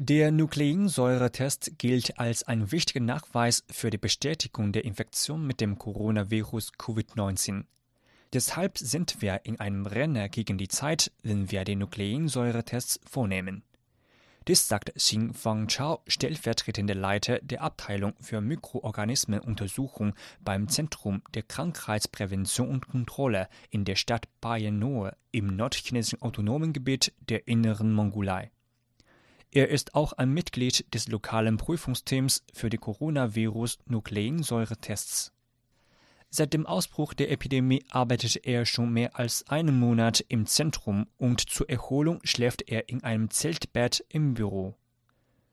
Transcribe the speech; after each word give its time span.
Der 0.00 0.30
Nukleinsäuretest 0.30 1.72
gilt 1.76 2.20
als 2.20 2.44
ein 2.44 2.70
wichtiger 2.70 3.00
Nachweis 3.00 3.64
für 3.68 3.90
die 3.90 3.98
Bestätigung 3.98 4.70
der 4.70 4.84
Infektion 4.84 5.44
mit 5.44 5.60
dem 5.60 5.76
Coronavirus 5.76 6.74
Covid-19. 6.74 7.64
Deshalb 8.32 8.78
sind 8.78 9.20
wir 9.22 9.40
in 9.42 9.58
einem 9.58 9.86
Rennen 9.86 10.30
gegen 10.30 10.56
die 10.56 10.68
Zeit, 10.68 11.10
wenn 11.24 11.50
wir 11.50 11.64
den 11.64 11.80
Nukleinsäuretests 11.80 13.00
vornehmen. 13.10 13.64
Dies 14.46 14.68
sagt 14.68 14.92
Xin 14.96 15.34
Fangchao, 15.34 16.00
stellvertretender 16.06 16.94
Leiter 16.94 17.40
der 17.40 17.62
Abteilung 17.62 18.12
für 18.20 18.40
Mikroorganismenuntersuchung 18.40 20.14
beim 20.40 20.68
Zentrum 20.68 21.22
der 21.34 21.42
Krankheitsprävention 21.42 22.68
und 22.68 22.86
Kontrolle 22.86 23.48
in 23.70 23.84
der 23.84 23.96
Stadt 23.96 24.28
Bayanoe 24.40 25.16
im 25.32 25.56
nordchinesischen 25.56 26.22
autonomen 26.22 26.72
Gebiet 26.72 27.12
der 27.28 27.48
Inneren 27.48 27.92
Mongolei. 27.92 28.52
Er 29.50 29.68
ist 29.68 29.94
auch 29.94 30.12
ein 30.12 30.30
Mitglied 30.30 30.92
des 30.92 31.08
lokalen 31.08 31.56
Prüfungsteams 31.56 32.44
für 32.52 32.68
die 32.68 32.76
Coronavirus-Nukleinsäuretests. 32.76 35.32
Seit 36.30 36.52
dem 36.52 36.66
Ausbruch 36.66 37.14
der 37.14 37.30
Epidemie 37.30 37.82
arbeitet 37.88 38.44
er 38.44 38.66
schon 38.66 38.92
mehr 38.92 39.18
als 39.18 39.48
einen 39.48 39.78
Monat 39.78 40.22
im 40.28 40.44
Zentrum 40.44 41.06
und 41.16 41.48
zur 41.48 41.70
Erholung 41.70 42.20
schläft 42.24 42.68
er 42.68 42.90
in 42.90 43.02
einem 43.02 43.30
Zeltbett 43.30 44.04
im 44.10 44.34
Büro. 44.34 44.74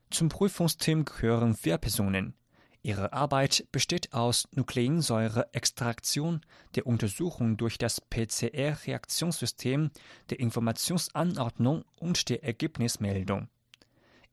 Zum 0.10 0.28
Prüfungsteam 0.28 1.06
gehören 1.06 1.56
vier 1.56 1.78
Personen. 1.78 2.34
Ihre 2.82 3.14
Arbeit 3.14 3.66
besteht 3.72 4.12
aus 4.14 4.50
Nukleinsäure-Extraktion, 4.52 6.42
der 6.76 6.86
Untersuchung 6.86 7.56
durch 7.56 7.78
das 7.78 8.02
PCR-Reaktionssystem, 8.02 9.92
der 10.30 10.40
Informationsanordnung 10.40 11.86
und 11.98 12.28
der 12.30 12.44
Ergebnismeldung. 12.44 13.48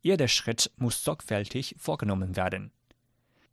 Jeder 0.02 0.28
Schritt 0.28 0.70
muss 0.76 1.02
sorgfältig 1.04 1.76
vorgenommen 1.78 2.36
werden. 2.36 2.72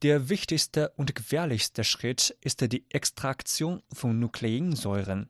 Der 0.02 0.30
wichtigste 0.30 0.90
und 0.98 1.14
gefährlichste 1.14 1.84
Schritt 1.84 2.36
ist 2.42 2.62
die 2.72 2.86
Extraktion 2.90 3.84
von 3.94 4.20
Nukleinsäuren. 4.20 5.30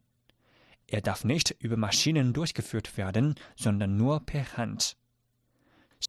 Er 0.88 1.02
darf 1.02 1.24
nicht 1.26 1.56
über 1.60 1.76
Maschinen 1.76 2.34
durchgeführt 2.34 2.98
werden, 2.98 3.36
sondern 3.56 3.98
nur 3.98 4.22
per 4.26 4.58
Hand. 4.58 4.96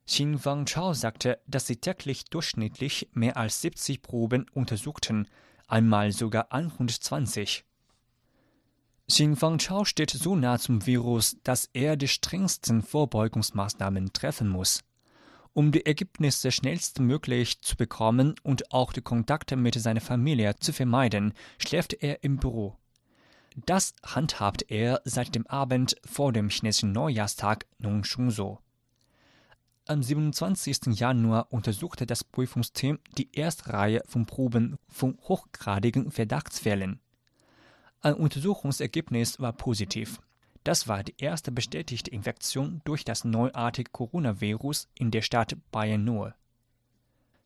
Xin 0.06 0.44
Wang 0.44 0.66
Chao 0.66 0.94
sagte, 0.94 1.40
dass 1.46 1.66
sie 1.66 1.76
täglich 1.76 2.26
durchschnittlich 2.26 3.08
mehr 3.12 3.36
als 3.36 3.60
70 3.62 4.02
Proben 4.02 4.46
untersuchten, 4.52 5.26
einmal 5.66 6.12
sogar 6.12 6.52
120. 6.52 7.64
Xin 9.08 9.42
Wang 9.42 9.58
Chao 9.58 9.84
steht 9.84 10.10
so 10.10 10.36
nah 10.36 10.58
zum 10.58 10.86
Virus, 10.86 11.36
dass 11.42 11.68
er 11.72 11.96
die 11.96 12.06
strengsten 12.06 12.82
Vorbeugungsmaßnahmen 12.82 14.12
treffen 14.12 14.48
muss. 14.48 14.84
Um 15.52 15.72
die 15.72 15.84
Ergebnisse 15.84 16.52
schnellstmöglich 16.52 17.60
zu 17.60 17.76
bekommen 17.76 18.34
und 18.42 18.72
auch 18.72 18.92
die 18.92 19.02
Kontakte 19.02 19.56
mit 19.56 19.74
seiner 19.74 20.00
Familie 20.00 20.56
zu 20.56 20.72
vermeiden, 20.72 21.34
schläft 21.58 21.94
er 21.94 22.22
im 22.22 22.36
Büro. 22.36 22.76
Das 23.66 23.94
handhabt 24.04 24.70
er 24.70 25.02
seit 25.04 25.34
dem 25.34 25.46
Abend 25.48 25.96
vor 26.04 26.32
dem 26.32 26.50
chinesischen 26.50 26.92
Neujahrstag 26.92 27.66
nun 27.78 28.04
schon 28.04 28.30
so. 28.30 28.60
Am 29.86 30.04
27. 30.04 30.98
Januar 30.98 31.48
untersuchte 31.50 32.06
das 32.06 32.22
Prüfungsteam 32.22 33.00
die 33.18 33.28
erste 33.32 33.72
Reihe 33.72 34.02
von 34.06 34.24
Proben 34.24 34.78
von 34.88 35.18
hochgradigen 35.22 36.12
Verdachtsfällen. 36.12 37.00
Ein 38.00 38.14
Untersuchungsergebnis 38.14 39.40
war 39.40 39.52
positiv. 39.52 40.20
Das 40.64 40.88
war 40.88 41.02
die 41.02 41.14
erste 41.18 41.52
bestätigte 41.52 42.10
Infektion 42.10 42.82
durch 42.84 43.04
das 43.04 43.24
neuartige 43.24 43.90
Coronavirus 43.90 44.88
in 44.94 45.10
der 45.10 45.22
Stadt 45.22 45.56
Bayanoe. 45.70 46.34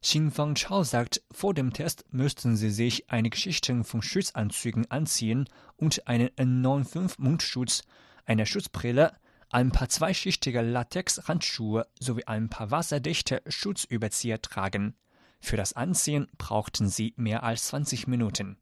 Xin 0.03 0.31
Fang 0.31 0.55
Chao 0.55 0.83
sagt, 0.83 1.23
vor 1.31 1.55
dem 1.55 1.73
Test 1.73 2.05
müssten 2.11 2.57
sie 2.57 2.71
sich 2.71 3.11
einige 3.11 3.39
Schichten 3.39 3.85
von 3.85 4.03
Schutzanzügen 4.03 4.91
anziehen 4.91 5.49
und 5.77 6.07
einen 6.07 6.29
N95-Mundschutz, 6.29 7.85
eine 8.27 8.45
Schutzbrille, 8.45 9.17
ein 9.49 9.71
paar 9.71 9.89
zweischichtige 9.89 10.61
Latex-Handschuhe 10.61 11.87
sowie 11.99 12.25
ein 12.25 12.51
paar 12.51 12.71
wasserdichte 12.71 13.41
Schutzüberzieher 13.47 14.43
tragen. 14.43 14.95
Für 15.41 15.57
das 15.57 15.73
Anziehen 15.73 16.27
brauchten 16.37 16.89
sie 16.89 17.15
mehr 17.17 17.43
als 17.43 17.67
20 17.69 18.07
Minuten. 18.07 18.59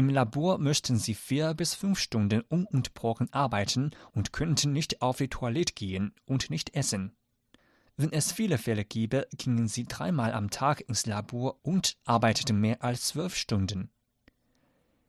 Im 0.00 0.08
Labor 0.08 0.56
müssten 0.56 0.96
sie 0.96 1.12
vier 1.12 1.52
bis 1.52 1.74
fünf 1.74 1.98
Stunden 1.98 2.40
ununterbrochen 2.48 3.30
arbeiten 3.34 3.90
und 4.12 4.32
könnten 4.32 4.72
nicht 4.72 5.02
auf 5.02 5.18
die 5.18 5.28
Toilette 5.28 5.74
gehen 5.74 6.14
und 6.24 6.48
nicht 6.48 6.74
essen. 6.74 7.14
Wenn 7.98 8.10
es 8.10 8.32
viele 8.32 8.56
Fälle 8.56 8.86
gäbe, 8.86 9.28
gingen 9.36 9.68
sie 9.68 9.84
dreimal 9.84 10.32
am 10.32 10.48
Tag 10.48 10.80
ins 10.88 11.04
Labor 11.04 11.58
und 11.60 11.98
arbeiteten 12.06 12.58
mehr 12.58 12.82
als 12.82 13.08
zwölf 13.08 13.36
Stunden. 13.36 13.90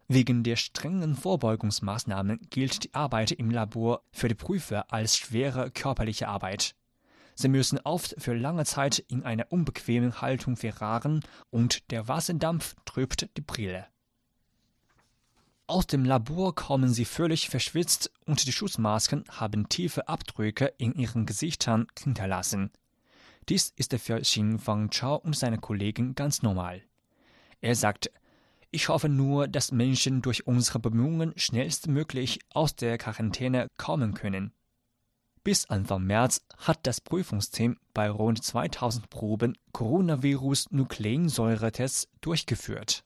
Wegen 0.10 0.44
der 0.44 0.58
strengen 0.58 1.16
Vorbeugungsmaßnahmen 1.16 2.42
gilt 2.50 2.84
die 2.84 2.94
Arbeit 2.94 3.32
im 3.32 3.50
Labor 3.50 4.04
für 4.12 4.28
die 4.28 4.36
Prüfer 4.36 4.92
als 4.92 5.16
schwere 5.16 5.72
körperliche 5.72 6.28
Arbeit. 6.28 6.76
Sie 7.36 7.48
müssen 7.48 7.80
oft 7.86 8.14
für 8.18 8.34
lange 8.34 8.66
Zeit 8.66 9.00
in 9.00 9.24
einer 9.24 9.54
unbequemen 9.54 10.20
Haltung 10.20 10.58
verharren 10.58 11.22
und 11.50 11.90
der 11.92 12.10
Wasserdampf 12.10 12.76
trübt 12.84 13.30
die 13.38 13.42
Brille. 13.42 13.88
Aus 15.72 15.88
dem 15.88 16.04
Labor 16.04 16.54
kommen 16.54 16.90
sie 16.90 17.06
völlig 17.06 17.48
verschwitzt 17.48 18.12
und 18.26 18.46
die 18.46 18.52
Schutzmasken 18.52 19.24
haben 19.30 19.70
tiefe 19.70 20.10
Abdrücke 20.10 20.74
in 20.78 20.94
ihren 20.96 21.26
Gesichtern 21.26 21.88
hinterlassen. 21.98 22.72
Dies 23.48 23.72
ist 23.78 23.96
für 23.96 24.22
Xin 24.22 24.60
Fang 24.60 24.90
Chao 24.90 25.16
und 25.16 25.34
seine 25.34 25.60
Kollegen 25.60 26.14
ganz 26.14 26.42
normal. 26.42 26.82
Er 27.62 27.76
sagt, 27.76 28.12
ich 28.72 28.90
hoffe 28.90 29.08
nur, 29.08 29.48
dass 29.48 29.72
Menschen 29.72 30.22
durch 30.22 30.46
unsere 30.46 30.80
Bemühungen 30.80 31.32
schnellstmöglich 31.38 32.42
aus 32.50 32.76
der 32.76 32.98
Quarantäne 32.98 33.70
kommen 33.78 34.14
können. 34.14 34.52
Bis 35.46 35.70
Anfang 35.70 36.04
März 36.04 36.46
hat 36.58 36.86
das 36.86 37.00
Prüfungsteam 37.00 37.78
bei 37.94 38.10
rund 38.10 38.44
2000 38.44 39.10
Proben 39.10 39.58
Coronavirus-Nukleinsäuretests 39.72 42.10
durchgeführt. 42.20 43.06